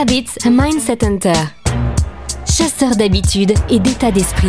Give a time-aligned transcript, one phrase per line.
[0.00, 1.32] Habits Mindset Hunter.
[2.46, 4.48] Chasseur d'habitudes et d'état d'esprit.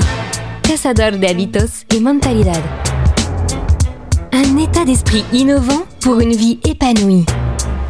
[0.63, 2.61] Cazador de hábitos y mentalidad.
[4.31, 7.25] Un état d'esprit innovant pour une vie épanouie.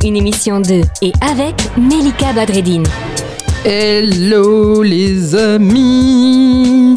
[0.04, 2.88] Une émission de et avec Melika Badreddine.
[3.64, 6.96] Hello les amis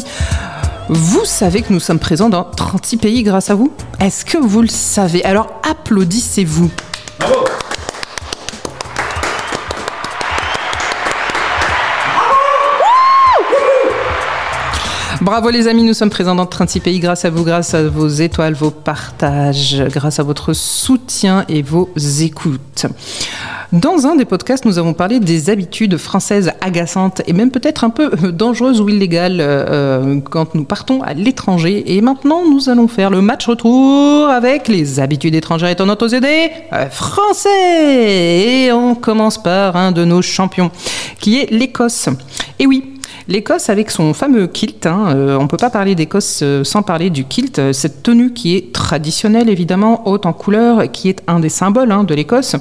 [0.89, 3.71] Vous savez que nous sommes présents dans 36 pays grâce à vous?
[3.99, 5.23] Est-ce que vous le savez?
[5.23, 6.71] Alors applaudissez-vous.
[15.27, 18.07] Bravo les amis, nous sommes présents dans 36 pays grâce à vous, grâce à vos
[18.07, 21.89] étoiles, vos partages, grâce à votre soutien et vos
[22.21, 22.85] écoutes.
[23.73, 27.89] Dans un des podcasts, nous avons parlé des habitudes françaises agaçantes et même peut-être un
[27.89, 31.97] peu dangereuses ou illégales euh, quand nous partons à l'étranger.
[31.97, 36.89] Et maintenant, nous allons faire le match retour avec les habitudes étrangères étonnantes aux euh,
[36.89, 37.49] français.
[38.67, 40.71] Et on commence par un de nos champions,
[41.19, 42.07] qui est l'Écosse.
[42.59, 42.96] Et oui,
[43.29, 46.81] L'Écosse avec son fameux kilt, hein, euh, on ne peut pas parler d'Écosse euh, sans
[46.81, 51.21] parler du kilt, euh, cette tenue qui est traditionnelle évidemment, haute en couleur, qui est
[51.27, 52.55] un des symboles hein, de l'Écosse.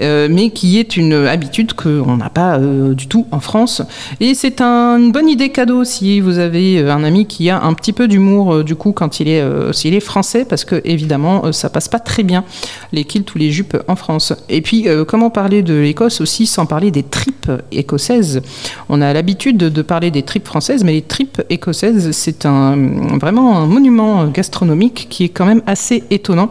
[0.00, 3.82] Mais qui est une habitude qu'on n'a pas du tout en France.
[4.20, 7.92] Et c'est une bonne idée cadeau si vous avez un ami qui a un petit
[7.92, 11.88] peu d'humour du coup quand il est, s'il est français, parce que évidemment ça passe
[11.88, 12.44] pas très bien
[12.92, 14.32] les kilts ou les jupes en France.
[14.48, 18.42] Et puis comment parler de l'Écosse aussi sans parler des tripes écossaises?
[18.88, 22.76] On a l'habitude de parler des tripes françaises, mais les tripes écossaises, c'est un,
[23.18, 26.50] vraiment un monument gastronomique qui est quand même assez étonnant.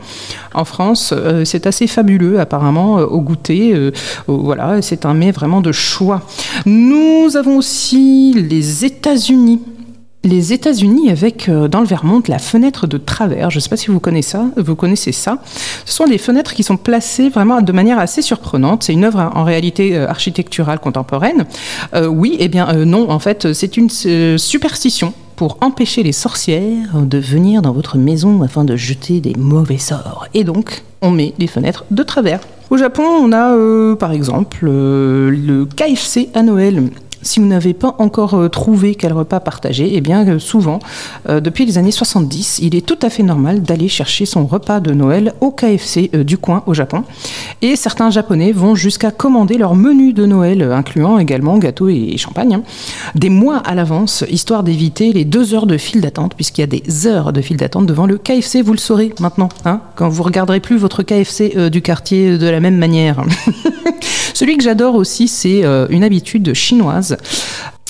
[0.53, 3.73] En France, euh, c'est assez fabuleux apparemment euh, au goûter.
[3.73, 3.91] Euh,
[4.27, 6.21] voilà, c'est un mets vraiment de choix.
[6.65, 9.61] Nous avons aussi les États-Unis
[10.23, 13.49] les États-Unis avec euh, dans le Vermont la fenêtre de travers.
[13.49, 14.45] Je ne sais pas si vous connaissez ça.
[14.57, 15.37] Vous connaissez ça.
[15.85, 18.83] Ce sont des fenêtres qui sont placées vraiment de manière assez surprenante.
[18.83, 21.45] C'est une œuvre en réalité euh, architecturale contemporaine.
[21.95, 23.09] Euh, oui, eh bien non.
[23.09, 28.65] En fait, c'est une superstition pour empêcher les sorcières de venir dans votre maison afin
[28.65, 30.27] de jeter des mauvais sorts.
[30.33, 32.41] Et donc, on met les fenêtres de travers.
[32.69, 36.89] Au Japon, on a par exemple le KFC à Noël.
[37.21, 40.79] Si vous n'avez pas encore euh, trouvé quel repas partager, eh bien euh, souvent,
[41.27, 44.79] euh, depuis les années 70, il est tout à fait normal d'aller chercher son repas
[44.79, 47.03] de Noël au KFC du coin au Japon.
[47.61, 52.55] Et certains Japonais vont jusqu'à commander leur menu de Noël, incluant également gâteau et champagne,
[52.55, 52.63] hein,
[53.15, 56.67] des mois à l'avance, histoire d'éviter les deux heures de file d'attente, puisqu'il y a
[56.67, 60.23] des heures de file d'attente devant le KFC, vous le saurez maintenant, hein, quand vous
[60.23, 63.23] regarderez plus votre KFC du quartier de la même manière.
[64.33, 67.17] Celui que j'adore aussi, c'est une habitude chinoise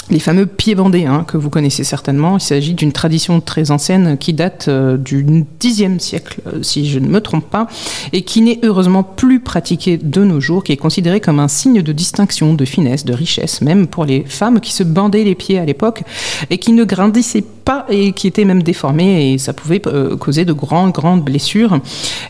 [0.10, 2.38] les fameux pieds bandés hein, que vous connaissez certainement.
[2.38, 7.00] Il s'agit d'une tradition très ancienne qui date euh, du Xe siècle, euh, si je
[7.00, 7.68] ne me trompe pas,
[8.12, 11.82] et qui n'est heureusement plus pratiquée de nos jours, qui est considérée comme un signe
[11.82, 15.60] de distinction, de finesse, de richesse, même pour les femmes qui se bandaient les pieds
[15.60, 16.04] à l'époque
[16.50, 20.44] et qui ne grandissaient pas et qui étaient même déformées et ça pouvait euh, causer
[20.44, 21.80] de grandes, grandes blessures.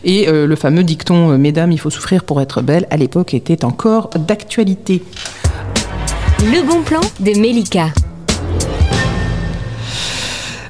[0.04, 4.10] Et le fameux dicton Mesdames, il faut souffrir pour être belle, à l'époque était encore
[4.10, 5.02] d'actualité.
[6.42, 7.92] Le bon plan de Melika.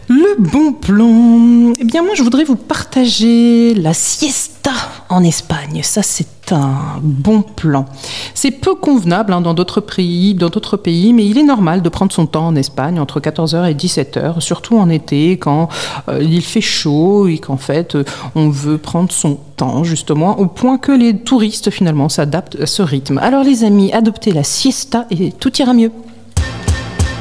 [0.08, 1.72] Le bon plan.
[1.78, 4.72] Eh bien, moi, je voudrais vous partager la siesta
[5.08, 5.82] en Espagne.
[5.84, 7.86] Ça, c'est un bon plan.
[8.34, 11.88] C'est peu convenable hein, dans d'autres pays, dans d'autres pays, mais il est normal de
[11.88, 15.68] prendre son temps en Espagne entre 14h et 17h, surtout en été quand
[16.08, 20.46] euh, il fait chaud et qu'en fait euh, on veut prendre son temps justement au
[20.46, 23.18] point que les touristes finalement s'adaptent à ce rythme.
[23.18, 25.92] Alors les amis, adoptez la siesta et tout ira mieux.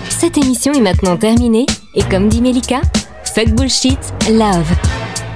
[0.09, 2.81] Cette émission est maintenant terminée et comme dit Melika,
[3.23, 4.99] fuck bullshit, love.